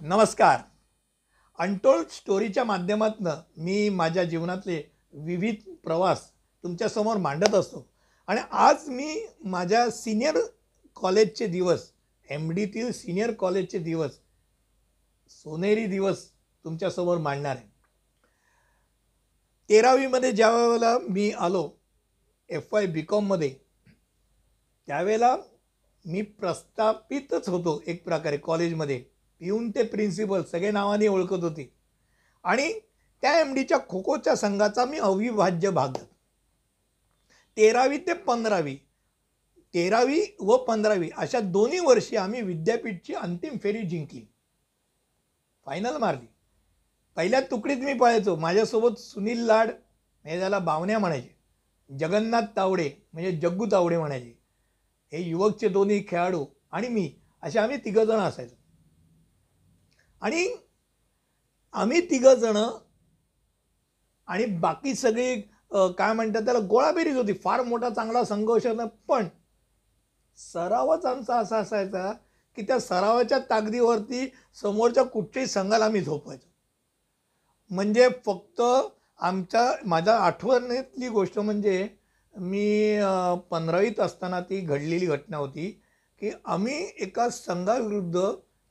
नमस्कार. 0.00 0.58
अनटोल्ड 1.58 2.08
स्टोरीच्या 2.08 2.64
माध्यमातून 2.64 3.28
मी 3.56 3.88
माझ्या 3.88 4.24
जीवनातले 4.24 4.82
विविध 5.12 5.70
प्रवास 5.84 6.20
तुमच्यासमोर 6.64 7.16
मांडत 7.16 7.54
असतो. 7.54 7.84
आणि 8.28 8.40
आज 8.50 8.88
मी 8.88 9.26
माझ्या 9.44 9.90
सिनियर 9.90 10.38
कॉलेजचे 10.96 11.46
दिवस 11.46 11.90
एम 12.28 12.50
डीतील 12.50 12.92
सिनियर 12.92 13.32
कॉलेजचे 13.32 13.78
दिवस 13.78 14.18
सोनेरी 15.30 15.86
दिवस 15.86 16.24
तुमच्यासमोर 16.64 17.18
मांडणार 17.18 17.56
आहे. 17.56 17.66
तेरावीमध्ये 19.70 20.32
ज्या 20.32 20.50
वेळेला 20.50 20.96
मी 21.08 21.30
आलो 21.30 21.68
एफ 22.48 22.74
वाय 22.74 22.86
बी 22.86 23.02
कॉममध्ये 23.02 23.54
त्यावेळेला 24.88 25.36
मी 26.04 26.22
प्रस्थापितच 26.22 27.48
होतो 27.48 27.80
एक 27.86 28.04
प्रकारे 28.04 28.36
कॉलेजमध्ये 28.36 29.04
पिऊन 29.40 29.70
ते 29.70 29.82
प्रिन्सिपल 29.82 30.42
सगळे 30.42 30.70
नावाने 30.70 31.08
ओळखत 31.08 31.42
होते. 31.42 31.72
आणि 32.44 32.72
त्या 33.22 33.40
एम 33.40 33.54
डीच्या 33.54 33.78
खो 33.88 34.02
खोच्या 34.02 34.34
संघाचा 34.36 34.84
मी 34.84 34.98
अविभाज्य 34.98 35.70
भाग 35.70 35.88
तेरावी 37.56 37.98
ते 37.98 38.12
पंधरावी 38.12 38.76
तेरावी 39.74 40.20
व 40.40 40.56
पंधरावी 40.56 41.10
अशा 41.16 41.40
दोन्ही 41.40 41.78
वर्षी 41.78 42.16
आम्ही 42.16 42.40
विद्यापीठची 42.42 43.14
अंतिम 43.14 43.56
फेरी 43.62 43.82
जिंकली. 43.82 44.22
फायनल 45.64 45.96
मारली. 45.96 46.26
पहिल्या 47.16 47.40
तुकडीत 47.40 47.76
मी 47.76 47.94
पळायचो. 47.94 48.36
माझ्यासोबत 48.36 48.98
सुनील 48.98 49.38
लाड 49.38 49.70
हे 50.24 50.38
त्याला 50.38 50.58
बावण्या 50.58 50.98
म्हणायचे. 50.98 51.36
जगन्नाथ 51.98 52.42
तावडे 52.56 52.90
म्हणजे 53.12 53.32
जग्गू 53.32 53.66
तावडे 53.72 53.98
म्हणायचे. 53.98 54.38
हे 55.12 55.22
युवकचे 55.22 55.68
दोन्ही 55.68 56.04
खेळाडू 56.08 56.46
आणि 56.72 56.88
मी 56.88 57.12
असे 57.42 57.58
आम्ही 57.58 57.76
तिघंजणं 57.76 58.18
असायचो. 58.18 58.56
आणि 60.22 60.46
आम्ही 61.74 62.00
तिघंजणं 62.10 62.78
आणि 64.28 64.44
बाकी 64.60 64.94
सगळी 64.94 65.40
काय 65.98 66.12
म्हणतात 66.12 66.42
त्याला 66.44 66.58
गोळाबेरीज 66.68 67.16
होती. 67.16 67.32
फार 67.44 67.62
मोठा 67.62 67.88
चांगला 67.90 68.24
संघर्ष 68.24 68.66
होता. 68.66 68.84
पण 69.08 69.28
सरावच 70.38 71.04
आमचा 71.06 71.38
असा 71.38 71.58
असायचा 71.58 72.12
की 72.56 72.62
त्या 72.62 72.78
सरावाच्या 72.80 73.38
ताकदीवरती 73.50 74.26
समोरच्या 74.62 75.04
कुठच्याही 75.04 75.46
संघाला 75.48 75.84
आम्ही 75.84 76.00
झोपायचो. 76.00 76.46
म्हणजे 77.70 78.08
फक्त 78.26 78.62
आमच्या 79.20 79.72
माझ्या 79.86 80.16
आठवणीतली 80.16 81.08
गोष्ट 81.08 81.38
म्हणजे 81.38 81.86
मी 82.34 82.98
पंधरावीत 83.50 84.00
असताना 84.00 84.40
ती 84.40 84.60
घडलेली 84.60 85.06
घटना 85.06 85.36
होती 85.36 85.70
की 86.20 86.30
आम्ही 86.44 86.76
एका 86.98 87.28
संघाविरुद्ध 87.30 88.30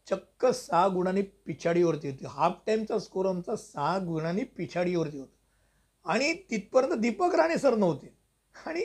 चक्क 0.09 0.45
सहा 0.45 0.87
गुणांनी 0.87 1.21
पिछाडीवरती 1.21 2.09
होती. 2.09 2.25
हाफ 2.25 2.53
टाईमचा 2.67 2.99
स्कोर 2.99 3.25
आमचा 3.25 3.55
सहा 3.55 3.97
गुणांनी 3.97 4.43
पिछाडीवरती 4.43 5.19
होता. 5.19 6.11
आणि 6.11 6.33
तिथपर्यंत 6.33 6.93
दीपक 6.93 7.35
राणे 7.35 7.57
सर 7.57 7.75
नव्हते. 7.75 8.17
आणि 8.65 8.81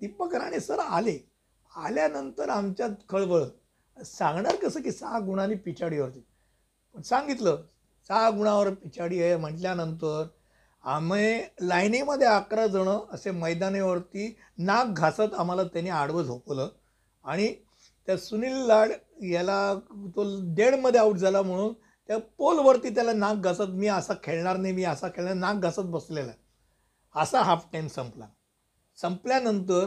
दीपक 0.00 0.34
राणे 0.34 0.60
सर 0.60 0.78
आले. 0.78 1.18
आल्यानंतर 1.76 2.48
आमच्यात 2.48 2.90
खळबळ. 3.08 3.44
सांगणार 4.04 4.56
कसं 4.56 4.82
की 4.82 4.92
सहा 4.92 5.18
गुणांनी 5.18 5.54
पिछाडीवरती? 5.54 6.26
पण 6.94 7.02
सांगितलं 7.02 7.62
सहा 8.08 8.30
गुणावर 8.30 8.74
पिछाडी 8.74 9.22
आहे 9.22 9.36
म्हटल्यानंतर 9.36 10.26
आम्ही 10.84 11.40
लाईनीमध्ये 11.60 12.26
अकरा 12.26 12.66
जणं 12.66 13.06
असे 13.10 13.30
मैदानावरती 13.30 14.36
नाक 14.58 14.86
घासत 14.86 15.34
आम्हाला 15.38 15.64
त्यांनी 15.64 15.90
आडवं 15.90 16.22
झोपवलं. 16.22 16.68
आणि 17.24 17.54
त्या 18.08 18.16
सुनील 18.18 18.56
लाड 18.66 18.92
याला 19.24 19.74
तो 20.16 20.24
डेडमध्ये 20.56 21.00
आऊट 21.00 21.16
झाला 21.16 21.42
म्हणून 21.42 21.72
त्या 22.08 22.18
पोलवरती 22.38 22.94
त्याला 22.94 23.12
नाक 23.12 23.36
घासत 23.36 23.70
मी 23.70 23.86
असा 23.88 24.14
खेळणार 24.22 24.56
नाही 24.56 24.74
मी 24.74 24.84
असा 24.84 25.08
खेळणार 25.14 25.34
नाक 25.34 25.62
घासत 25.62 25.90
बसलेला 25.90 26.32
असा 27.14 27.42
हाफ 27.42 27.66
टाईम 27.72 27.86
संपला. 27.88 28.26
संपल्यानंतर 28.98 29.86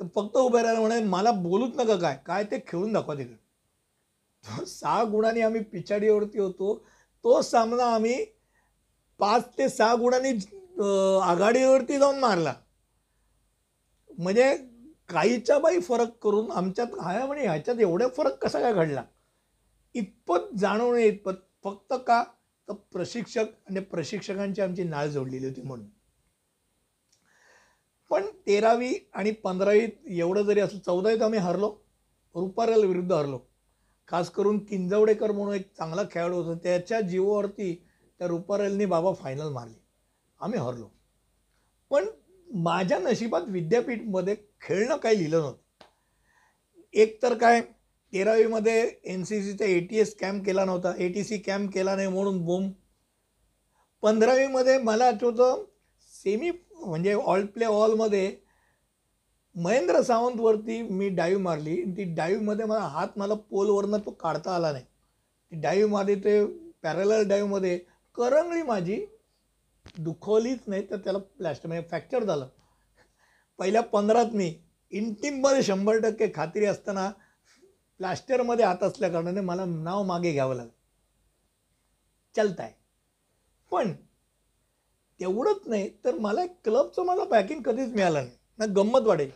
तर 0.00 0.06
फक्त 0.14 0.36
उभे 0.36 0.62
राहिला 0.62 0.80
म्हणे 0.80 1.00
मला 1.04 1.30
बोलूच 1.32 1.76
नका 1.76 1.96
काय 1.98 2.16
काय 2.26 2.44
ते 2.44 2.58
खेळून 2.66 2.92
दाखवा 2.92 3.14
तिकडे. 3.14 4.64
सहा 4.66 5.02
गुणांनी 5.10 5.40
आम्ही 5.40 5.62
पिछाडीवरती 5.62 6.38
होतो. 6.38 6.74
तो 7.24 7.40
सामना 7.42 7.84
आम्ही 7.94 8.24
पाच 9.20 9.48
ते 9.58 9.68
सहा 9.68 9.94
गुणांनी 9.96 10.30
आघाडीवरती 11.22 11.98
जाऊन 11.98 12.18
मारला. 12.18 12.54
म्हणजे 14.18 14.56
काहीच्या 15.08 15.58
बाई 15.58 15.80
फरक 15.80 16.08
करून 16.22 16.50
आमच्यात 16.50 16.86
हाय 17.00 17.26
म्हणे 17.26 17.42
ह्याच्यात 17.42 17.76
एवढा 17.80 18.08
फरक 18.08 18.44
कसा 18.44 18.60
काय 18.60 18.72
घडला? 18.72 19.04
इतपत 19.94 20.56
जाणवणे 20.58 21.06
इतपत 21.06 21.32
फक्त 21.64 21.94
का? 22.06 22.24
तर 22.68 22.72
प्रशिक्षक 22.72 23.44
आणि 23.68 23.80
प्रशिक्षकांची 23.80 24.62
आमची 24.62 24.84
नाळ 24.84 25.06
जोडलेली 25.06 25.46
होती 25.46 25.62
म्हणून. 25.62 25.86
पण 28.10 28.26
तेरावी 28.46 28.94
आणि 29.14 29.30
पंधरावीत 29.30 29.88
एवढं 30.06 30.42
जरी 30.42 30.60
असं 30.60 30.78
चौदावीत 30.78 31.22
आम्ही 31.22 31.38
हरलो 31.38 31.76
रुपारेल 32.34 32.84
विरुद्ध 32.84 33.12
हरलो. 33.12 33.38
खास 34.08 34.30
करून 34.30 34.64
किंजवडेकर 34.64 35.32
म्हणून 35.32 35.54
एक 35.54 35.74
चांगला 35.76 36.02
खेळाडू 36.10 36.42
होता. 36.42 36.58
त्याच्या 36.62 37.00
जीवावरती 37.00 37.86
त्या 38.18 38.28
रुपारेलनी 38.28 38.86
बाबा 38.86 39.12
फायनल 39.12 39.48
मारली. 39.48 39.82
आम्ही 40.40 40.58
हरलो. 40.58 40.88
पण 41.90 42.06
माझ्या 42.54 42.98
नशिबात 42.98 43.42
विद्यापीठमध्ये 43.46 44.36
खेळणं 44.62 44.96
काही 44.96 45.18
लिहिलं 45.18 45.40
नव्हतं. 45.40 45.58
एक 46.94 47.22
तर 47.22 47.34
काय 47.38 47.60
तेरावीमध्ये 48.12 48.80
एन 49.04 49.24
सी 49.24 49.42
सीचा 49.42 49.64
ए 49.64 49.78
टी 49.80 49.98
एस 49.98 50.14
कॅम्प 50.16 50.44
केला 50.46 50.64
नव्हता. 50.64 50.92
ए 50.98 51.08
टी 51.12 51.24
सी 51.24 51.38
कॅम्प 51.38 51.72
केला 51.74 51.94
नाही 51.96 52.08
म्हणून 52.08 52.44
बोम 52.44 52.70
पंधरावीमध्ये 54.02 54.78
मला 54.78 55.06
आठवतं 55.06 55.64
सेमी 56.12 56.50
म्हणजे 56.74 57.12
ऑल 57.14 57.46
प्ले 57.46 57.64
ऑलमध्ये 57.64 58.36
महेंद्र 59.56 60.00
सावंतवरती 60.02 60.80
मी 60.82 61.08
डाईव्ह 61.08 61.42
मारली. 61.42 61.80
आणि 61.82 61.96
ती 61.96 62.04
डाईव्हमध्ये 62.14 62.64
मला 62.64 62.80
हात 62.80 63.18
मला 63.18 63.34
पोलवरनं 63.50 63.98
तो 64.06 64.10
काढता 64.10 64.54
आला 64.54 64.72
नाही. 64.72 64.84
ती 64.84 65.60
डाईव्हमध्ये 65.60 66.14
ते 66.24 66.44
पॅरलर 66.82 67.22
डाईव्हमध्ये 67.28 67.78
करंगळी 68.16 68.62
माझी 68.62 69.04
दुखवलीच 69.98 70.58
नाही 70.66 70.90
तर 70.90 70.96
त्याला 70.96 71.18
प्लॅस्टर 71.18 71.68
म्हणजे 71.68 71.86
फ्रॅक्चर 71.88 72.24
झालं. 72.24 72.48
पहिल्या 73.58 73.82
पंधरात 73.82 74.26
मी 74.34 74.58
इंटिममध्ये 74.90 75.62
शंभर 75.62 75.98
टक्के 75.98 76.26
खात्री 76.34 76.64
असताना 76.64 77.10
प्लास्टरमध्ये 77.98 78.64
हात 78.64 78.82
असल्या 78.82 79.08
कारणाने 79.08 79.40
मला 79.40 79.64
नाव 79.64 80.02
मागे 80.02 80.32
घ्यावं 80.32 80.54
लागलं. 80.54 80.72
चलताय. 82.36 82.72
पण 83.70 83.92
तेवढंच 85.20 85.60
नाही 85.66 85.90
तर 86.04 86.14
मला 86.14 86.44
एक 86.44 86.56
क्लबचं 86.64 87.02
मला 87.02 87.24
पॅकिंग 87.24 87.62
कधीच 87.62 87.88
मिळालं 87.88 88.18
नाही. 88.18 88.30
ना 88.58 88.64
गंमत 88.66 89.00
वाढेल. 89.00 89.30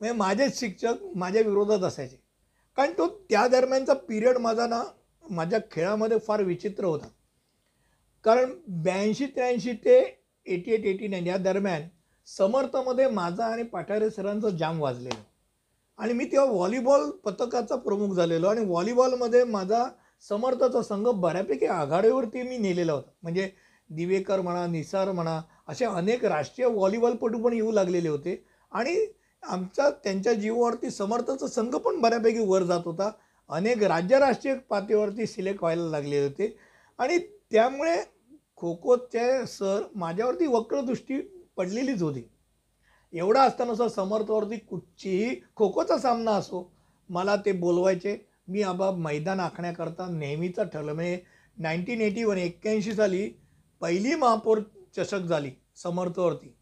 म्हणजे 0.00 0.16
माझेच 0.16 0.60
शिक्षक 0.60 0.94
माझ्या 1.16 1.42
विरोधात 1.42 1.78
असायचे. 1.78 2.16
कारण 2.76 2.92
तो 2.92 3.08
त्या 3.30 3.48
दरम्यानचा 3.48 3.94
पिरियड 3.94 4.38
माझा 4.38 4.66
ना 4.66 4.82
माझ्या 5.30 5.58
खेळामध्ये 5.70 6.18
फार 6.18 6.42
विचित्र 6.42 6.84
होता. 6.84 7.08
कारण 8.24 8.52
ब्याऐंशी 8.68 9.26
त्र्याऐंशी 9.26 9.72
ते 9.72 10.24
एटी 10.46 10.70
एट 10.70 10.84
एटी 10.84 11.08
नाईन 11.08 11.26
या 11.26 11.36
दरम्यान 11.36 11.82
समर्थमध्ये 12.26 13.08
माझा 13.10 13.46
आणि 13.46 13.62
पाठारे 13.62 14.10
सरांचं 14.10 14.56
जाम 14.56 14.80
वाजलेलं. 14.80 15.22
आणि 15.98 16.12
मी 16.12 16.24
तेव्हा 16.24 16.50
व्हॉलीबॉल 16.50 17.10
पथकाचा 17.24 17.76
प्रमुख 17.76 18.14
झालेलो 18.14 18.46
आणि 18.46 18.64
व्हॉलीबॉलमध्ये 18.64 19.44
माझा 19.44 19.84
समर्थाचा 20.28 20.82
संघ 20.82 21.08
बऱ्यापैकी 21.08 21.66
आघाडीवरती 21.66 22.42
मी 22.42 22.58
नेलेला 22.58 22.92
होता. 22.92 23.10
म्हणजे 23.22 23.50
दिवेकर 23.90 24.40
म्हणा 24.40 24.66
निसार 24.66 25.12
म्हणा 25.12 25.40
असे 25.68 25.84
अनेक 25.84 26.24
राष्ट्रीय 26.24 26.68
व्हॉलीबॉलपटू 26.68 27.42
पण 27.42 27.52
येऊ 27.52 27.72
लागलेले 27.72 28.08
होते. 28.08 28.44
आणि 28.72 28.96
आमचा 29.42 29.90
त्यांच्या 29.90 30.32
जीवावरती 30.32 30.90
समर्थाचा 30.90 31.46
संघ 31.46 31.74
पण 31.76 32.00
बऱ्यापैकी 32.00 32.38
वर 32.38 32.62
जात 32.62 32.80
होता. 32.84 33.10
अनेक 33.50 33.82
राज्य 33.82 34.18
राष्ट्रीय 34.18 34.54
पातळीवरती 34.70 35.26
सिलेक्ट 35.26 35.60
व्हायला 35.60 35.88
लागले 35.90 36.22
होते. 36.22 36.56
आणि 36.98 37.18
त्यामुळे 37.18 37.96
खो 38.56 38.74
खोचे 38.82 39.46
सर 39.46 39.82
माझ्यावरती 39.94 40.46
वक्रदृष्टी 40.46 41.20
पडलेलीच 41.56 42.02
होती. 42.02 42.22
एवढा 43.12 43.42
असताना 43.42 43.74
सुद्धा 43.74 43.94
समर्थावरती 43.94 44.56
कुठचीही 44.58 45.34
खो 45.56 45.70
खोचा 45.72 45.98
सामना 45.98 46.30
असो 46.30 46.70
मला 47.10 47.36
ते 47.36 47.52
बोलवायचे. 47.52 48.16
मी 48.48 48.62
आबा 48.62 48.90
मैदान 48.90 49.40
आखण्याकरता 49.40 50.06
नेहमीचं 50.08 50.64
ठरलं 50.64 50.92
म्हणजे 50.92 51.20
नाईन्टीन 51.56 52.00
एटी 52.00 52.24
वन 52.24 52.38
एक्क्याऐंशी 52.38 52.94
साली 52.94 53.28
पहिली 53.80 54.14
महापौर 54.14 54.60
चषक 54.96 55.20
झाली 55.20 55.50
समर्थवरती. 55.76 56.54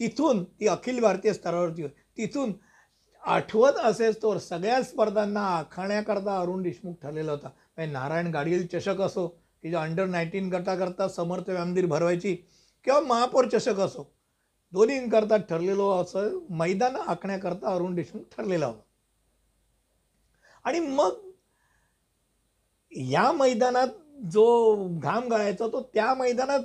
तिथून 0.00 0.42
ती 0.60 0.66
अखिल 0.66 1.00
भारतीय 1.00 1.32
स्तरावरती 1.32 1.86
तिथून 2.16 2.52
आठवत 3.22 3.78
असेच 3.78 4.16
तर 4.16 4.38
सगळ्या 4.38 4.82
स्पर्धांना 4.82 5.40
आखण्याकरता 5.48 6.38
अरुण 6.40 6.62
देशमुख 6.62 6.94
ठरलेला 7.02 7.32
होता. 7.32 7.48
म्हणजे 7.76 7.92
नारायण 7.92 8.26
गाडगील 8.26 8.66
चषक 8.66 9.00
असो 9.00 9.26
की 9.62 9.70
जो 9.70 9.78
अंडर 9.78 10.06
नाईन्टीन 10.06 10.50
करता 10.50 11.08
समर्थ 11.08 11.50
व्यामदीर 11.50 11.86
भरवायची. 11.86 12.36
किंवा 12.86 13.00
महापौर 13.00 13.46
चषक 13.52 13.80
असो. 13.80 14.02
दोन्हींकरता 14.72 15.36
ठरलेलो 15.36 15.90
असं 15.90 16.38
मैदान 16.50 16.96
आखण्याकरता 16.96 17.74
अरुण 17.74 17.94
देशमुख 17.94 18.22
ठरलेला 18.36 18.66
होता. 18.66 18.82
आणि 20.64 20.80
मग 20.80 21.18
या 22.92 23.32
मैदानात 23.32 23.88
जो 24.32 24.44
घाम 24.98 25.28
गाळायचा 25.28 25.66
तो 25.66 25.82
त्या 25.94 26.14
मैदानात 26.14 26.60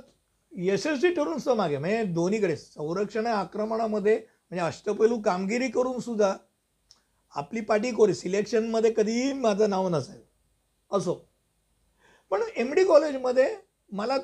यशस्वी 0.52 1.14
ठरून 1.14 1.38
सुद्धा 1.38 1.54
मागे. 1.54 1.78
म्हणजे 1.78 2.04
दोन्हीकडे 2.04 2.56
संरक्षण 2.56 3.26
आक्रमणामध्ये 3.26 4.16
म्हणजे 4.16 4.66
अष्टपैलू 4.66 5.20
कामगिरी 5.20 5.68
करून 5.68 6.00
सुद्धा 6.00 6.34
आपली 7.34 7.60
पाठी 7.60 7.90
कोरी. 7.90 8.14
सिलेक्शनमध्ये 8.14 8.92
कधीही 8.96 9.32
माझं 9.32 9.70
नाव 9.70 9.88
नसेल 9.88 10.20
असो. 10.92 11.14
पण 12.30 12.42
एम 12.56 12.74
डी 12.74 12.84
कॉलेजमध्ये 12.84 13.56
मला 13.92 14.16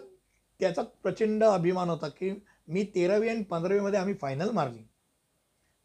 त्याचा 0.61 0.83
प्रचंड 0.83 1.45
अभिमान 1.45 1.91
होता 1.91 2.09
की 2.09 2.31
मी 2.69 2.85
तेरावी 2.85 3.29
आणि 3.29 3.43
पंधरावीमध्ये 3.43 4.01
आम्ही 4.01 4.15
फायनल 4.15 4.51
मारली. 4.51 4.83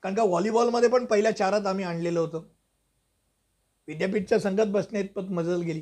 कारण 0.03 0.15
का 0.15 0.23
व्हॉलीबॉलमध्ये 0.23 0.89
पण 0.89 1.05
पहिल्या 1.05 1.37
चारात 1.37 1.65
आम्ही 1.65 1.85
आणलेलं 1.85 2.19
होतं. 2.19 2.41
विद्यापीठच्या 3.87 4.39
संघात 4.39 4.65
बसण्या 4.65 5.01
इतपत 5.01 5.31
मजल 5.31 5.61
गेली. 5.61 5.81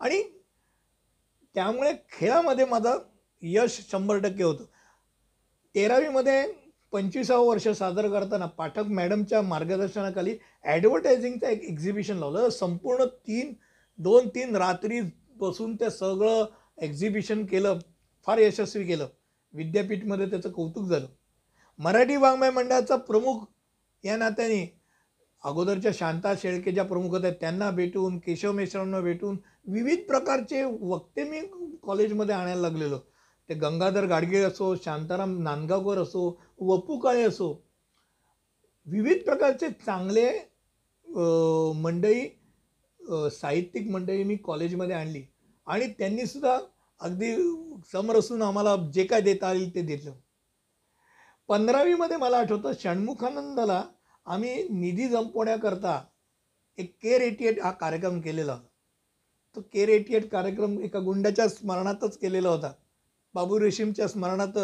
आणि 0.00 0.22
त्यामुळे 1.54 1.92
खेळामध्ये 2.12 2.64
माझं 2.64 2.98
यश 3.42 3.80
शंभर 3.90 4.18
टक्के 4.18 4.44
होतं. 4.44 4.64
तेरावीमध्ये 5.74 6.52
पंचवीसावं 6.92 7.46
वर्ष 7.46 7.68
सादर 7.68 8.08
करताना 8.08 8.46
पाठक 8.46 8.86
मॅडमच्या 8.86 9.42
मार्गदर्शनाखाली 9.42 10.36
ॲडव्हर्टायझिंगचं 10.64 11.46
एक 11.46 11.62
एक्झिबिशन 11.62 12.16
लावलं. 12.16 12.48
संपूर्ण 12.48 13.04
तीन 13.04 13.54
दोन 13.98 14.28
तीन 14.28 14.56
रात्री 14.56 15.00
बसून 15.36 15.76
ते 15.76 15.90
सगळं 15.90 16.44
एक्झिबिशन 16.82 17.44
केलं 17.46 17.78
फार 18.26 18.38
यशस्वी 18.38 18.84
केलं. 18.86 19.06
विद्यापीठमध्ये 19.54 20.26
त्याचं 20.30 20.52
कौतुक 20.52 20.84
झालं. 20.84 21.06
मराठी 21.78 22.16
वाङ्मय 22.16 22.50
मंडळाचा 22.50 22.96
प्रमुख 22.96 23.44
या 24.04 24.16
नात्याने 24.16 24.64
अगोदरच्या 25.44 25.92
शांता 25.94 26.32
शेळके 26.42 26.72
ज्या 26.72 26.84
प्रमुख 26.84 27.10
होत्या 27.10 27.30
त्यांना 27.30 27.70
भेटून 27.70 28.18
केशव 28.18 28.52
मेश्रांना 28.52 29.00
भेटून 29.00 29.38
विविध 29.66 30.00
प्रकारचे 30.08 30.62
वक्ते 30.64 31.24
मी 31.24 31.40
कॉलेजमध्ये 31.82 32.34
आणायला 32.34 32.60
लागलेलो. 32.60 32.98
ते 33.48 33.54
गंगाधर 33.54 34.04
गाडगे 34.06 34.42
असो 34.42 34.74
शांताराम 34.76 35.38
नांदगावकर 35.42 35.98
असो 35.98 36.28
वपू 36.60 36.98
काळे 36.98 37.22
असो 37.22 37.52
विविध 38.86 39.22
प्रकारचे 39.24 39.70
चांगले 39.86 40.28
मंडळी 41.82 42.28
साहित्यिक 43.30 43.90
मंडळी 43.90 44.24
मी 44.24 44.36
कॉलेजमध्ये 44.36 44.96
आणली. 44.96 45.22
आणि 45.66 45.86
त्यांनीसुद्धा 45.98 46.58
अगदी 47.02 47.34
समरसून 47.92 48.42
आम्हाला 48.42 48.76
जे 48.94 49.04
काय 49.04 49.20
देता 49.20 49.52
येईल 49.52 49.74
ते 49.74 49.82
दिलं 49.82 50.12
पंधरावीमध्ये 51.48 52.16
मला 52.16 52.38
आठवतं 52.38 52.72
षण्मुखानंदाला 52.80 53.82
आम्ही 54.26 54.68
निधी 54.68 55.08
जंपवण्याकरता 55.08 56.00
एक 56.78 56.94
केर 57.02 57.20
एटी 57.20 57.46
एट 57.46 57.60
हा 57.60 57.70
कार्यक्रम 57.70 58.20
केलेला 58.20 58.52
होता. 58.52 58.66
तो 59.56 59.60
केर 59.72 59.88
एटी 59.88 60.14
एट 60.14 60.28
कार्यक्रम 60.30 60.78
एका 60.80 60.98
गुंडाच्या 60.98 61.48
स्मरणातच 61.48 62.16
केलेला 62.18 62.48
होता. 62.48 62.72
बाबू 63.34 63.60
रेशीमच्या 63.60 64.08
स्मरणात 64.08 64.58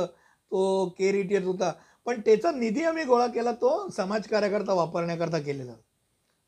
तो 0.51 0.89
केर 0.89 1.15
एटी 1.15 1.35
एट 1.35 1.45
होता. 1.45 1.73
पण 2.07 2.21
त्याचा 2.21 2.51
निधी 2.53 2.85
आम्ही 2.85 3.05
गोळा 3.05 3.27
केला 3.27 3.53
तो 3.53 3.89
समाजकार्याकरता 3.91 4.73
वापरण्याकरता 4.73 5.39
केलेला. 5.39 5.73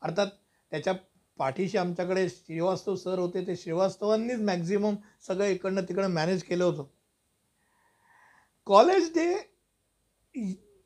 अर्थात 0.01 0.27
त्याच्या 0.71 0.93
पाठीशी 1.41 1.77
आमच्याकडे 1.77 2.27
श्रीवास्तव 2.29 2.95
सर 2.95 3.19
होते 3.19 3.45
ते 3.47 3.55
श्रीवास्तवांनीच 3.55 4.39
मॅक्झिमम 4.39 4.95
सगळं 5.27 5.45
इकडनं 5.45 5.83
तिकडं 5.89 6.09
मॅनेज 6.13 6.43
केलं 6.43 6.63
होतं. 6.63 6.83
कॉलेज 8.67 9.09
डे 9.13 9.33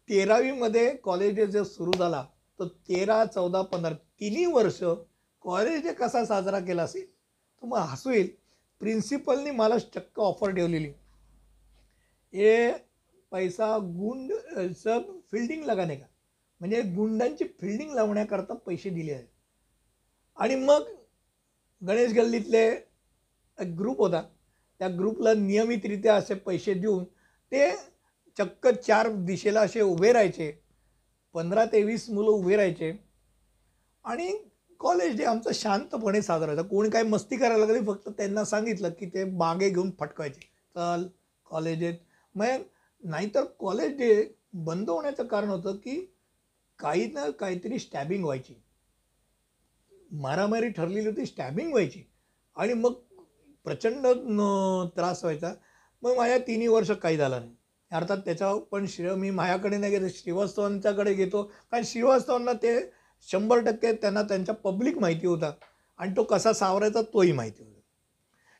तेरावीमध्ये 0.10 0.96
कॉलेज 1.04 1.36
डे 1.36 1.46
जर 1.48 1.64
सुरू 1.64 1.92
झाला 1.98 2.24
तर 2.60 2.68
तेरा 2.90 3.24
चौदा 3.26 3.62
पंधरा 3.62 3.94
तिन्ही 4.20 4.46
वर्ष 4.46 4.80
कॉलेज 5.46 5.84
डे 5.84 5.94
कसा 5.94 6.24
साजरा 6.26 6.60
केला 6.60 6.84
असेल? 6.84 7.06
तर 7.06 7.68
मग 7.68 7.78
हसू 7.80 8.12
येईल. 8.12 8.30
प्रिन्सिपलनी 8.82 9.52
मला 9.52 9.78
चक्क 9.80 10.20
ऑफर 10.20 10.56
ठेवलेली. 10.56 10.88
हे 12.34 12.72
पैसा 13.32 13.78
गुंड 13.78 14.32
सब 14.76 15.20
फिल्डिंग 15.32 15.64
लगाने 15.66 15.96
का? 15.96 16.06
म्हणजे 16.62 16.82
गुंडांची 16.96 17.46
फिल्डिंग 17.62 17.94
लावण्याकरता 17.94 18.54
पैसे 18.66 18.90
दिले 18.90 19.14
आहेत. 19.14 19.28
आणि 20.38 20.56
मग 20.56 20.84
गणेश 21.82 22.14
गल्लीतले 22.14 22.66
एक 23.60 23.76
ग्रुप 23.78 24.00
होता. 24.00 24.22
त्या 24.80 24.88
ग्रुपला 24.88 25.34
नियमितरित्या 25.34 26.16
असे 26.16 26.34
पैसे 26.36 26.74
देऊन 26.74 27.04
ते 27.52 27.70
चक्क 28.38 28.68
चार 28.68 29.10
दिशेला 29.26 29.62
असे 29.62 29.82
उभे 29.82 30.12
राहायचे. 30.14 30.52
पंधरा 31.36 31.66
ते 31.66 31.84
वीस 31.84 32.10
मुलं 32.10 32.30
उभे 32.30 32.56
राहायचे. 32.56 32.92
आणि 34.06 34.32
कॉलेज 34.80 35.18
डे 35.18 35.24
आमचा 35.24 35.50
शांतपणे 35.54 36.22
साजरा 36.22 36.52
व्हायचा. 36.52 36.68
कोणी 36.70 36.90
काही 36.90 37.08
मस्ती 37.10 37.38
करायला 37.38 37.66
लागली 37.66 37.86
फक्त 37.86 38.10
त्यांना 38.10 38.44
सांगितलं 38.46 38.90
की 38.90 39.06
ते 39.06 39.24
बागे 39.24 39.70
घेऊन 39.70 39.92
फटकायचे. 40.00 40.42
चल 40.76 41.08
कॉलेज 41.46 41.80
डेत 41.80 41.94
मग 42.36 42.62
नाहीतर 43.04 43.44
कॉलेज 43.60 43.98
डे 43.98 44.24
बंद 44.54 44.90
होण्याचं 44.90 45.28
कारण 45.28 45.50
होतं 45.50 45.76
की 45.76 46.00
काही 46.80 47.06
ना 47.12 47.30
काहीतरी 47.30 47.80
स्टॅबिंग 47.80 48.24
व्हायची. 48.24 48.54
मारामारी 50.20 50.70
ठरलेली 50.70 51.10
होती 51.10 51.26
स्टॅबिंग 51.26 51.70
व्हायची. 51.70 52.04
आणि 52.56 52.74
मग 52.74 52.94
प्रचंड 53.64 54.08
त्रास 54.96 55.24
व्हायचा. 55.24 55.54
मग 56.02 56.16
माझ्या 56.18 56.38
तिन्ही 56.38 56.68
वर्ष 56.68 56.92
काही 56.92 57.18
झालं 57.18 57.40
नाही. 57.40 57.56
अर्थात 57.92 58.18
त्याचा 58.18 58.54
पण 58.72 58.86
श्रेय 58.88 59.16
मी 59.16 59.30
माझ्याकडे 59.30 59.78
नाही 59.78 59.92
घेतो 59.92 60.08
श्रीवास्तवांच्याकडे 60.08 61.14
घेतो. 61.14 61.44
कारण 61.44 61.84
श्रीवास्तवांना 61.86 62.54
ते 62.54 62.92
शंभर 63.32 63.60
टक्के 63.60 63.92
त्यांना 63.92 64.22
त्यांच्या 64.22 64.56
पब्लिक 64.56 64.98
माहिती 64.98 65.28
होता. 65.28 65.52
आणि 65.98 66.12
तो 66.18 66.24
कसा 66.24 66.54
सावरायचा 66.54 67.02
तोही 67.02 67.32
माहिती 67.32 67.64
होता. 67.64 67.80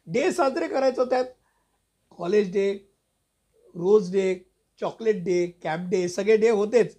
डे 0.08 0.32
साजरे 0.32 0.68
करायचो 0.68 1.06
त्यात. 1.06 1.26
College 2.18 2.52
day 2.52 2.74
rose 3.76 4.12
day 4.12 4.36
chocolate 4.80 5.24
day 5.24 5.48
cap 5.64 5.80
day 5.80 6.08
सगळे 6.10 6.38
डे 6.38 6.50
होतेच. 6.50 6.98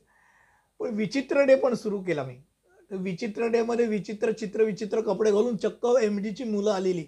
पण 0.79 0.89
विचित्र 0.89 1.41
डे 1.41 1.55
पण 1.57 1.75
सुरू 1.75 2.03
केला 2.03 2.25
मी. 2.25 2.39
तर 2.91 2.97
विचित्र 2.97 3.47
डेमध्ये 3.49 3.87
विचित्र 3.87 4.33
चित्र 4.33 4.65
विचित्र 4.65 5.01
कपडे 5.01 5.31
घालून 5.31 5.57
चक्क 5.57 5.87
एम 6.03 6.19
डीची 6.23 6.45
मुलं 6.45 6.71
आलेली. 6.71 7.05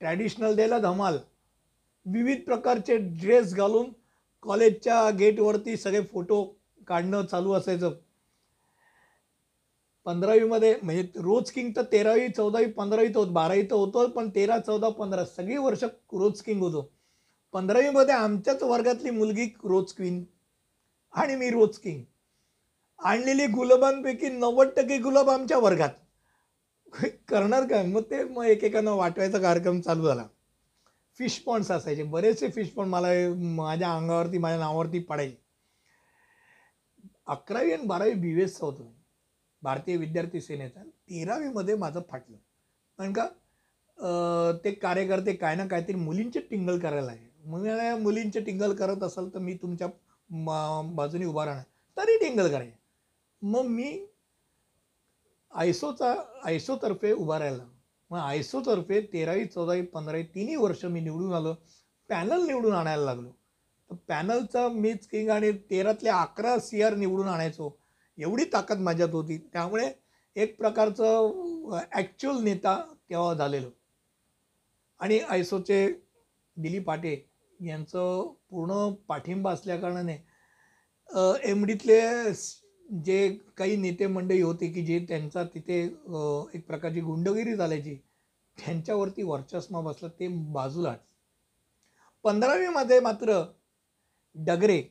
ट्रॅडिशनल 0.00 0.56
डेला 0.56 0.78
धमाल. 0.78 1.18
विविध 2.06 2.40
प्रकारचे 2.46 2.96
ड्रेस 2.96 3.54
घालून 3.54 3.90
कॉलेजच्या 4.42 5.10
गेटवरती 5.10 5.76
सगळे 5.76 6.00
फोटो 6.12 6.44
काढणं 6.88 7.26
चालू 7.26 7.52
असायचं. 7.52 7.94
पंधरावीमध्ये 10.06 10.74
म्हणजे 10.82 11.20
रोज 11.22 11.50
किंग 11.50 11.70
तर 11.76 11.82
तेरावी 11.92 12.28
चौदावी 12.28 12.66
पंधरावी 12.66 13.08
तर 13.08 13.18
होत 13.18 13.28
बारावी 13.32 13.62
तर 13.62 13.74
होतं 13.74 14.10
पण 14.10 14.28
तेरा 14.34 14.58
चौदा 14.58 14.88
पंधरा 14.88 15.24
सगळी 15.24 15.56
वर्ष 15.56 15.84
रोज 15.84 16.40
किंग 16.42 16.62
होतो. 16.62 16.90
पंधरावीमध्ये 17.54 18.14
आमच्याच 18.14 18.62
वर्गातली 18.62 19.10
मुलगी 19.10 19.44
रोज 19.64 19.92
क्वीन 19.94 20.22
आणि 21.14 21.36
मी 21.36 21.50
रोज 21.50 21.78
किंग 21.78 22.02
आणलेली 23.02 23.46
गुलाबांपैकी 23.46 24.28
नव्वद 24.28 24.68
टक्के 24.76 24.98
गुलाब 24.98 25.30
आमच्या 25.30 25.58
वर्गात. 25.58 25.90
करणार 27.28 27.66
काय? 27.68 27.86
मग 27.86 28.02
ते 28.10 28.22
मग 28.24 28.44
एकेकांना 28.44 28.90
वाटवायचा 28.90 29.38
कार्यक्रम 29.38 29.80
चालू 29.80 30.06
झाला. 30.06 30.26
फिश 31.18 31.38
पॉन्ड्स 31.38 31.70
असायचे. 31.70 32.02
बरेचसे 32.02 32.48
फिश 32.50 32.68
पॉन्ड 32.70 32.90
मला 32.90 33.08
माझ्या 33.56 33.92
अंगावरती 33.96 34.38
माझ्या 34.38 34.58
नावावरती 34.58 34.98
पडायचे. 34.98 35.40
अकरावी 37.26 37.72
आणि 37.72 37.86
बारावी 37.86 38.14
बी 38.14 38.42
एसचा 38.42 38.66
होतो 38.66 38.92
भारतीय 39.62 39.96
विद्यार्थी 39.96 40.40
सेनेचा. 40.40 40.82
तेरावीमध्ये 40.82 41.74
माझं 41.76 42.00
फाटलं. 42.10 42.36
कारण 42.98 43.12
का? 43.12 43.26
ते 44.64 44.70
कार्यकर्ते 44.72 45.32
काय 45.34 45.56
ना 45.56 45.66
काहीतरी 45.66 45.94
मुलींचे 45.94 46.40
टिंगल 46.50 46.78
करायला 46.78 47.10
आहे 47.10 47.48
मग 47.50 47.66
मुलींचे 48.02 48.40
टिंगल 48.40 48.74
करत 48.76 49.02
असाल 49.02 49.28
तर 49.34 49.38
मी 49.38 49.54
तुमच्या 49.62 49.88
बाजूने 50.94 51.24
उभा 51.26 51.44
राहणार. 51.44 51.64
तरी 51.96 52.16
टिंगल 52.18 52.48
करायचे. 52.50 52.81
मग 53.42 53.66
मी 53.66 54.06
आयसोचा 55.52 56.14
आयसोतर्फे 56.44 57.12
उभा 57.12 57.38
राहिला. 57.38 57.64
मग 58.10 58.18
आयसोतर्फे 58.18 59.00
तेरावी 59.12 59.44
चौदावी 59.44 59.82
पंधरावी 59.82 60.22
तिन्ही 60.22 60.56
वर्ष 60.56 60.84
मी 60.84 61.00
निवडून 61.00 61.32
आलो. 61.32 61.54
पॅनल 62.08 62.46
निवडून 62.46 62.72
आणायला 62.72 63.04
लागलो. 63.04 63.30
तर 63.90 63.94
पॅनलचा 64.08 64.68
मीच 64.68 65.06
किंग 65.06 65.30
आणि 65.30 65.50
तेरातले 65.70 66.08
अकरा 66.08 66.58
सी 66.58 66.82
आर 66.82 66.94
निवडून 66.94 67.28
आणायचो. 67.28 67.70
एवढी 68.18 68.44
ताकद 68.44 68.78
माझ्यात 68.78 69.10
होती. 69.12 69.38
त्यामुळे 69.52 69.90
एक 70.36 70.56
प्रकारचं 70.58 71.78
ॲक्च्युअल 71.92 72.42
नेता 72.44 72.76
तेव्हा 73.10 73.34
झालेलो. 73.34 73.70
आणि 75.00 75.18
आयसोचे 75.18 75.86
दिलीप 76.56 76.86
पाटे 76.86 77.16
यांचं 77.60 78.32
पूर्ण 78.50 78.92
पाठिंबा 79.08 79.52
असल्याकारणाने 79.52 80.16
एम 81.50 81.64
डीतले 81.64 82.00
जे 82.88 83.28
काही 83.56 83.76
नेते 83.76 84.06
मंडळी 84.06 84.40
होते 84.42 84.68
की 84.72 84.84
जे 84.86 84.98
त्यांचा 85.08 85.44
तिथे 85.44 85.80
एक 86.54 86.66
प्रकारची 86.66 87.00
गुंडगिरी 87.00 87.54
झाल्याची 87.56 87.94
त्यांच्यावरती 88.58 89.22
वर्चस्व 89.22 89.80
बसलं 89.80 90.08
ते 90.18 90.28
बाजूला 90.52 90.94
पंधरावीमध्ये 92.24 92.98
मात्र 93.00 93.42
डगरे 94.36 94.82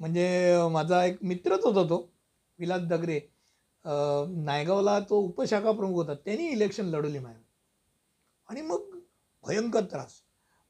म्हणजे 0.00 0.68
माझा 0.72 1.04
एक 1.04 1.16
मित्रच 1.22 1.64
होता 1.64 1.88
तो 1.90 1.98
विलास 2.58 2.82
डगरे 2.88 3.20
नायगावला 3.84 4.98
तो 5.00 5.18
उपशाखा 5.18 5.72
प्रमुख 5.72 5.94
होता. 5.94 6.14
त्यांनी 6.14 6.48
इलेक्शन 6.48 6.86
लढवली 6.86 7.18
माझ्या 7.18 7.42
आणि 8.48 8.62
मग 8.62 8.98
भयंकर 9.44 9.84
त्रास. 9.90 10.20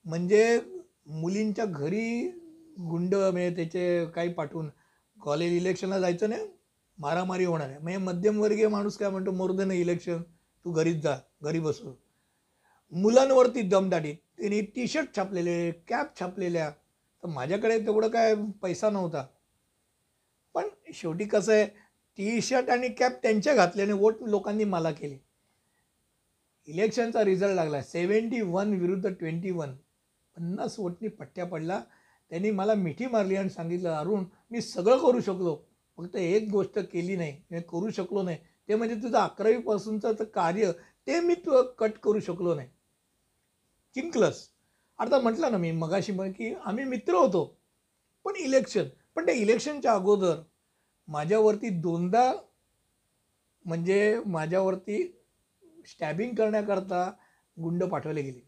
म्हणजे 0.06 0.60
मुलींच्या 1.06 1.64
घरी 1.64 2.28
गुंड 2.80 3.14
म्हणजे 3.14 3.50
त्याचे 3.56 4.04
काही 4.14 4.32
पाठवून 4.32 4.68
कॉलेज 5.22 5.52
इलेक्शनला 5.52 6.00
जायचं 6.00 6.28
नाही. 6.30 6.46
मारामारी 6.98 7.44
होणार 7.44 7.68
आहे. 7.68 7.78
म्हणजे 7.78 7.98
मध्यमवर्गीय 7.98 8.68
माणूस 8.68 8.96
काय 8.98 9.10
म्हणतो? 9.10 9.30
मोर 9.30 9.50
नाही 9.64 9.80
इलेक्शन 9.80 10.22
तू 10.64 10.72
घरीच 10.72 11.02
जा. 11.02 11.16
घरी 11.42 11.60
बसू. 11.60 11.92
मुलांवरती 12.92 13.62
दमदाटी. 13.62 14.12
त्यांनी 14.12 14.60
टी 14.60 14.86
शर्ट 14.86 15.16
छापलेले 15.16 15.70
कॅप 15.88 16.20
छापलेल्या. 16.20 16.70
तर 17.22 17.28
माझ्याकडे 17.28 17.78
तेवढं 17.78 18.08
काय 18.08 18.34
पैसा 18.62 18.90
नव्हता. 18.90 19.26
पण 20.54 20.64
शेवटी 20.94 21.24
कसं 21.24 21.52
आहे 21.52 21.66
टी 22.18 22.40
शर्ट 22.40 22.70
आणि 22.70 22.88
कॅप 22.88 23.12
त्यांच्या 23.22 23.54
घातल्याने 23.54 23.92
वोट 23.92 24.16
लोकांनी 24.20 24.64
मला 24.64 24.90
केले. 24.90 25.16
इलेक्शनचा 26.66 27.24
रिझल्ट 27.24 27.54
लागला. 27.54 27.82
सेवन्टी 27.82 28.40
वन 28.40 28.74
विरुद्ध 28.74 29.08
ट्वेंटी 29.08 29.50
वन 29.50 29.74
पन्नास 30.36 30.78
वोटनी 30.78 31.08
पट्ट्या 31.08 31.46
पडला. 31.46 31.80
त्यांनी 32.30 32.50
मला 32.50 32.74
मिठी 32.74 33.06
मारली 33.06 33.36
आणि 33.36 33.50
सांगितलं 33.50 33.90
अरुण 33.90 34.24
मी 34.50 34.60
सगळं 34.60 34.98
करू 34.98 35.20
शकलो. 35.20 35.56
फक्त 35.98 36.16
एक 36.16 36.48
गोष्ट 36.50 36.78
केली 36.78 37.16
नाही. 37.16 37.60
करू 37.60 37.90
शकलो 37.90 38.22
नाही. 38.22 38.38
ते 38.68 38.74
म्हणजे 38.74 38.94
तुझं 38.94 39.18
अकरावीपासूनचं 39.18 40.24
कार्य 40.24 40.72
ते 41.06 41.20
मी 41.20 41.34
तू 41.34 41.62
कट 41.78 41.98
करू 42.02 42.20
शकलो 42.20 42.54
नाही. 42.54 42.68
जिंकलंस 43.94 44.48
अर्थात 44.98 45.20
म्हटलं 45.20 45.50
ना 45.52 45.58
मी 45.58 45.70
मगाशी 45.72 46.12
मग 46.12 46.30
की 46.30 46.52
आम्ही 46.64 46.84
मित्र 46.84 47.14
होतो. 47.14 47.44
पण 48.24 48.36
इलेक्शन 48.36 48.88
पण 49.14 49.26
त्या 49.26 49.34
इलेक्शनच्या 49.34 49.92
अगोदर 49.92 50.36
माझ्यावरती 51.08 51.68
दोनदा 51.68 52.32
म्हणजे 53.64 54.20
माझ्यावरती 54.26 55.02
स्टॅबिंग 55.86 56.34
करण्याकरता 56.34 57.10
गुंड 57.56 57.84
पाठवले 57.84 58.22
गेले. 58.22 58.40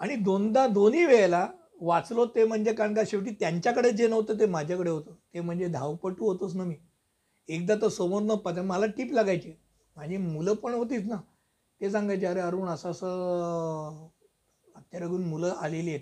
आणि 0.00 0.16
दोनदा 0.16 0.66
दोन्ही 0.66 1.04
वेळेला 1.04 1.48
वाचलो 1.80 2.26
ते 2.26 2.44
म्हणजे 2.44 2.72
कारण 2.72 2.94
का 2.94 3.02
शेवटी 3.06 3.30
त्यांच्याकडे 3.30 3.90
जे 3.90 4.08
नव्हतं 4.08 4.38
ते 4.40 4.46
माझ्याकडे 4.46 4.90
होतं. 4.90 5.14
ते 5.34 5.40
म्हणजे 5.40 5.68
धावपटू 5.68 6.26
होतोच 6.26 6.54
ना 6.56 6.64
मी. 6.64 6.76
एकदा 7.48 7.74
तर 7.82 7.88
समोर 7.88 8.22
न 8.22 8.34
पाहता 8.34 8.62
मला 8.62 8.86
टीप 8.86 9.12
लागायची. 9.12 9.52
माझी 9.96 10.16
मुलं 10.16 10.54
पण 10.54 10.74
होतीच 10.74 11.06
ना. 11.06 11.16
ते 11.80 11.90
सांगायचे 11.90 12.26
अरे 12.26 12.40
अरुण 12.40 12.68
असं 12.68 12.90
असं 12.90 14.08
हत्यारागून 14.76 15.24
मुलं 15.24 15.54
आलेली 15.60 15.90
आहेत. 15.90 16.00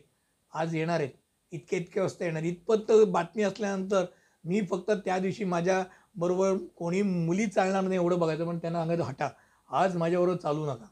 आज 0.53 0.75
येणार 0.75 1.01
आहेत. 1.01 1.11
इतके 1.53 1.77
इतके 1.77 2.01
वाजता 2.01 2.25
येणार 2.25 2.43
इतपत 2.43 2.93
बातमी 3.09 3.43
असल्यानंतर 3.43 4.05
मी 4.45 4.61
फक्त 4.71 4.91
त्या 4.91 5.19
दिवशी 5.19 5.45
माझ्या 5.45 5.85
बरोबर 6.17 6.57
कोणी 6.77 7.03
मुली 7.03 7.47
चालणार 7.47 7.83
नाही 7.83 7.95
एवढं 7.95 8.19
बघायचं 8.19 8.47
पण 8.47 8.59
त्यांना 8.59 8.79
सांगायचं 8.79 9.03
हटा. 9.03 9.29
आज 9.71 9.97
माझ्याबरोबर 9.97 10.37
चालू 10.37 10.67
नका. 10.67 10.87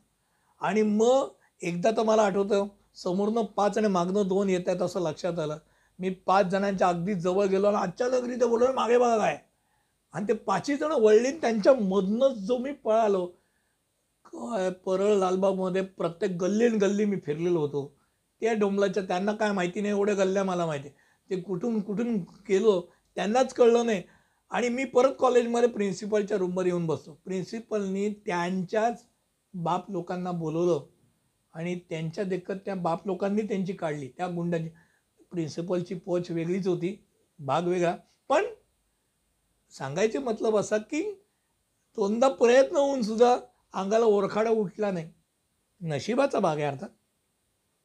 आणि 0.60 0.82
मग 0.82 1.28
एकदा 1.62 1.90
तर 1.90 2.02
मला 2.02 2.22
आठवतं 2.22 2.66
समोरनं 2.96 3.44
पाच 3.56 3.78
आणि 3.78 3.88
मागनं 3.88 4.28
दोन 4.28 4.48
येत 4.50 4.68
आहेत 4.68 4.82
असं 4.82 5.00
लक्षात 5.00 5.38
आलं. 5.38 5.58
मी 5.98 6.10
पाच 6.10 6.46
जणांच्या 6.46 6.88
अगदी 6.88 7.14
जवळ 7.14 7.46
गेलो 7.46 7.66
आणि 7.66 7.76
अचानक 7.76 8.24
रीते 8.24 8.46
बोललो 8.46 8.72
मागे 8.72 8.98
बघा 8.98 9.16
काय. 9.18 9.38
आणि 10.14 10.28
ते 10.28 10.32
पाचही 10.32 10.76
जण 10.76 10.92
वळली 10.92 11.30
त्यांच्यामधनंच 11.30 12.36
जो 12.38 12.58
मी 12.58 12.72
पळालो. 12.72 13.26
काय 14.24 14.70
परळ 14.70 15.14
लालबागमध्ये 15.18 15.82
प्रत्येक 15.82 16.36
गल्लीन 16.36 16.76
गल्ली 16.78 17.04
मी 17.04 17.16
फिरलेलो 17.26 17.60
होतो. 17.60 17.86
त्या 18.42 18.52
डोंबलाच्या 18.52 19.02
त्यांना 19.02 19.32
काय 19.32 19.52
माहिती 19.52 19.80
नाही 19.80 19.92
एवढ्या 19.94 20.14
गल्ल्या 20.14 20.44
मला 20.44 20.66
माहिती 20.66 20.88
ते 21.30 21.40
कुठून 21.40 21.80
कुठून 21.80 22.16
गेलो 22.48 22.80
त्यांनाच 23.16 23.54
कळलं 23.54 23.86
नाही. 23.86 24.02
आणि 24.50 24.68
मी 24.68 24.84
परत 24.84 25.12
कॉलेजमध्ये 25.18 25.68
प्रिन्सिपलच्या 25.68 26.38
रूमवर 26.38 26.66
येऊन 26.66 26.86
बसतो 26.86 27.12
प्रिन्सिपलनी 27.24 28.08
त्यांच्याच 28.26 29.04
बाप 29.54 29.90
लोकांना 29.90 30.32
बोलवलं. 30.32 30.84
आणि 31.54 31.80
त्यांच्या 31.90 32.24
देखत 32.24 32.54
त्या 32.64 32.74
बाप 32.74 33.06
लोकांनी 33.06 33.42
त्यांची 33.42 33.72
काढली. 33.72 34.08
त्या 34.08 34.28
गुंडांची 34.28 34.68
प्रिन्सिपलची 35.30 35.94
पोच 35.94 36.30
वेगळीच 36.30 36.66
होती 36.66 37.08
भाग 37.38 37.62
वेगळा. 37.62 37.96
पण 38.28 38.44
सांगायचे 39.70 40.18
मतलब 40.18 40.56
असा 40.56 40.78
की 40.78 41.02
दोनदा 41.96 42.28
प्रयत्न 42.28 42.76
होऊन 42.76 43.02
सुद्धा 43.02 43.38
अंगाला 43.72 44.04
ओरखाडा 44.04 44.50
उठला 44.50 44.90
नाही. 44.90 45.10
नशिबाचा 45.80 46.40
भाग 46.40 46.56
आहे 46.56 46.66
अर्थात. 46.66 46.88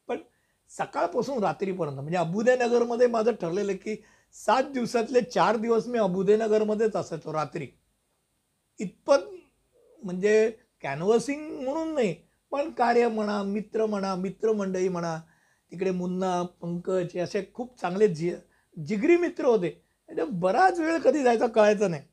पण 0.07 0.17
सकाळपासून 0.69 1.43
रात्रीपर्यंत 1.43 1.95
म्हणजे 1.95 2.17
अबुदयनगरमध्ये 2.17 3.07
माझं 3.07 3.31
ठरलेलं 3.31 3.73
की 3.73 3.95
सात 4.33 4.63
दिवसातले 4.63 5.21
चार 5.21 5.57
दिवस 5.57 5.87
मी 5.87 5.99
अबुदयनगरमध्येच 5.99 6.95
असायचो 6.95 7.33
रात्री. 7.33 7.67
इतपत 8.79 9.19
म्हणजे 10.03 10.51
कॅनव्हसिंग 10.81 11.63
म्हणून 11.63 11.93
नाही 11.93 12.28
पण 12.51 12.69
कार्य 12.71 13.07
म्हणा 13.07 13.43
मित्र 13.43 13.85
म्हणा 13.85 14.15
मित्रमंडळी 14.15 14.87
म्हणा 14.89 15.19
तिकडे 15.71 15.91
मुन्ना 15.91 16.41
पंकज 16.61 17.07
हे 17.13 17.19
असे 17.19 17.43
खूप 17.53 17.79
चांगले 17.81 18.07
जि 18.07 18.31
जिगरी 18.77 19.17
मित्र 19.17 19.45
होते. 19.45 19.69
म्हणजे 20.09 20.23
बराच 20.39 20.79
वेळ 20.79 20.97
कधी 20.97 21.23
जायचा 21.23 21.47
कळायचं 21.47 21.91
नाही. 21.91 22.03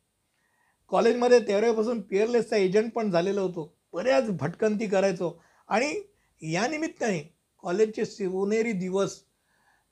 कॉलेजमध्ये 0.88 1.40
तेरापासून 1.40 2.00
पिअरलेसचा 2.00 2.57
एजंट 2.57 2.93
पण 2.93 3.11
झालेलो 3.11 3.43
होतो. 3.43 3.73
बऱ्याच 3.93 4.31
भटकंती 4.31 4.87
करायचो. 4.87 5.43
आणि 5.69 5.95
या 6.43 6.66
निमित्ताने 6.69 7.19
कॉलेजचे 7.64 8.05
सोनेरी 8.05 8.73
दिवस 8.73 9.21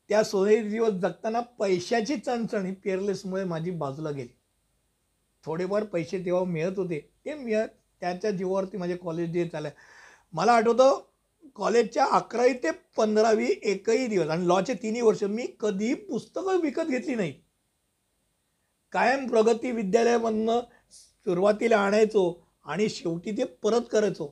त्या 0.09 0.23
सोनेरी 0.25 0.69
दिवस 0.69 0.93
जगताना 0.93 1.41
पैशाची 1.41 2.17
चणचण 2.17 2.67
ही 2.67 2.75
पिअरलेसमुळे 2.75 3.45
माझी 3.45 3.71
बाजूला 3.71 4.11
गेली. 4.11 4.29
थोडेफार 5.45 5.85
पैसे 5.85 6.25
तेव्हा 6.25 6.45
मिळत 6.45 6.79
होते. 6.79 6.99
ते 7.25 7.35
मिळत 7.35 7.69
त्याच्या 8.01 8.31
जीवावरती 8.31 8.77
माझे 8.77 8.97
कॉलेज 8.97 9.33
डे 9.33 9.49
चालले 9.49 9.69
मला 10.35 10.53
आठवतं 10.53 11.01
कॉलेजच्या 11.55 12.07
अकरावी 12.07 12.53
ते 12.53 12.71
पंधरावी 12.97 13.49
एकही 13.63 14.07
दिवस 14.07 14.29
आणि 14.29 14.49
लॉचे 14.49 14.75
तिन्ही 14.75 15.01
वर्ष 15.01 15.23
मी 15.25 15.47
कधीही 15.61 15.95
पुस्तकं 15.95 16.61
विकत 16.61 16.89
घेतली 16.89 17.15
नाही. 17.15 17.33
कायम 18.93 19.27
प्रगती 19.29 19.71
विद्यालयामधनं 19.71 20.61
सुरुवातीला 20.93 21.79
आणायचो 21.79 22.25
आणि 22.65 22.89
शेवटी 22.89 23.33
ते 23.33 23.45
परत 23.63 23.89
करायचो. 23.93 24.27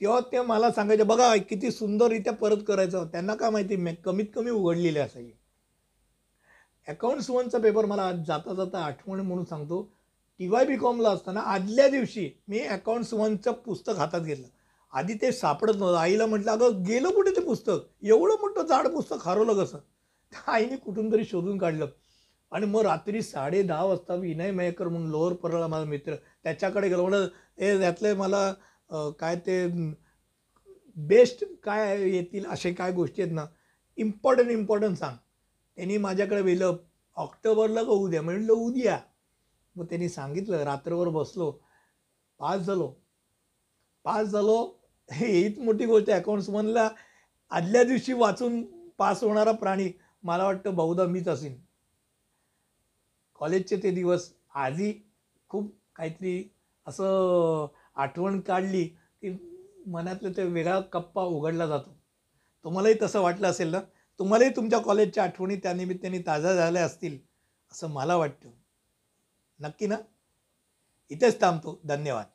तेव्हा 0.00 0.20
ते 0.32 0.40
मला 0.40 0.70
सांगायचे 0.72 1.02
बघा 1.02 1.34
किती 1.36 1.70
सुंदररित्या 1.70 2.32
परत 2.32 2.64
करायचं. 2.68 3.06
त्यांना 3.06 3.34
काय 3.34 3.50
माहिती? 3.50 3.76
मी 3.76 3.94
कमीत 3.94 4.26
कमी 4.34 4.50
उघडलेले 4.50 5.00
असायचे 5.00 5.38
अकाउंट्स 6.88 7.30
वनचा 7.30 7.58
पेपर 7.58 7.84
मला 7.84 8.02
आज 8.02 8.24
जाता 8.26 8.54
जाता 8.54 8.84
आठवण 8.84 9.20
म्हणून 9.20 9.44
सांगतो. 9.44 9.82
टी 10.38 10.48
वाय 10.48 10.64
बी 10.66 10.76
कॉमला 10.76 11.10
असताना 11.10 11.40
आदल्या 11.40 11.88
दिवशी 11.88 12.30
मी 12.48 12.60
अकाउंट्स 12.60 13.14
वनचं 13.14 13.52
पुस्तक 13.52 13.98
हातात 13.98 14.20
घेतलं. 14.20 14.46
आधी 14.94 15.14
ते 15.22 15.30
सापडत 15.32 15.76
नव्हतं. 15.76 15.96
आईला 15.98 16.26
म्हटलं 16.26 16.50
अगं 16.52 16.82
गेलं 16.86 17.10
कुठे 17.10 17.30
ते 17.36 17.40
पुस्तक? 17.44 17.78
एवढं 18.02 18.34
मोठं 18.40 18.66
जाड 18.66 18.86
पुस्तक 18.88 19.26
हरवलं 19.28 19.64
कसं? 19.64 19.78
त्या 20.32 20.52
आईने 20.52 20.76
कुठून 20.76 21.12
तरी 21.12 21.24
शोधून 21.24 21.58
काढलं. 21.58 21.86
आणि 22.52 22.66
मग 22.66 22.80
रात्री 22.82 23.22
साडे 23.22 23.62
दहा 23.62 23.84
वाजता 23.84 24.14
विनय 24.14 24.50
मयकर 24.50 24.88
म्हणून 24.88 25.10
लोअर 25.10 25.32
परळला 25.32 25.66
माझा 25.66 25.84
मित्र 25.84 26.14
त्याच्याकडे 26.44 26.88
गेलो. 26.88 27.02
म्हणलं 27.02 27.28
हे 27.60 27.78
त्यातले 27.80 28.12
मला 28.14 28.52
काय 29.18 29.36
ते 29.46 29.66
बेस्ट 30.96 31.44
काय 31.64 32.02
येतील 32.10 32.46
असे 32.46 32.72
काय 32.72 32.92
गोष्टी 32.92 33.22
आहेत 33.22 33.34
ना 33.34 33.44
इम्पॉर्टंट 33.98 34.50
इम्पॉर्टंट 34.50 34.96
सांग. 34.98 35.16
त्यांनी 35.78 35.96
माझ्याकडे 35.98 36.40
वेलं 36.42 36.76
ऑक्टोबरला 37.16 37.82
का 37.82 37.90
उद्या 37.92 38.22
म्हणलं 38.22 38.52
उद्या 38.52 38.98
मग 39.76 39.84
त्यांनी 39.84 40.08
सांगितलं 40.08 40.62
रात्रभर 40.64 41.08
बसलो. 41.08 41.50
पास 42.40 42.60
झालो. 42.60 42.92
पास 44.04 44.26
झालो 44.26 44.56
हीच 45.12 45.58
मोठी 45.58 45.86
गोष्ट 45.86 46.10
आहे. 46.10 46.20
अकाउंट्स 46.20 46.48
म्हणला 46.50 46.90
आदल्या 47.50 47.84
दिवशी 47.84 48.12
वाचून 48.12 48.62
पास 48.98 49.22
होणारा 49.24 49.52
प्राणी 49.52 49.90
मला 50.22 50.44
वाटतं 50.44 50.74
बहुधा 50.74 51.04
मीच 51.04 51.28
असेन. 51.28 51.54
कॉलेजचे 53.34 53.76
ते 53.76 53.90
दिवस 53.90 54.32
आजही 54.54 54.94
खूप 55.48 55.74
काहीतरी 55.96 56.50
असं 56.86 57.66
आठवण 57.94 58.40
काढली 58.40 58.84
की 58.84 59.36
मनातलं 59.86 60.32
ते 60.36 60.44
वेगळा 60.44 60.80
कप्पा 60.80 61.22
उघडला 61.22 61.66
जातो. 61.66 61.96
तुम्हालाही 62.64 62.94
तसं 63.02 63.20
वाटलं 63.20 63.48
असेल 63.48 63.68
ना? 63.68 63.80
तुम्हालाही 64.18 64.50
तुमच्या 64.56 64.78
कॉलेजच्या 64.78 65.24
आठवणी 65.24 65.56
त्यानिमित्ताने 65.56 66.18
ताज्या 66.18 66.54
झाल्या 66.54 66.84
असतील 66.84 67.18
असं 67.72 67.88
मला 67.88 68.16
वाटतं. 68.16 68.50
नक्की 69.60 69.86
ना? 69.86 69.96
इथेच 71.10 71.40
थांबतो. 71.40 71.80
धन्यवाद. 71.84 72.26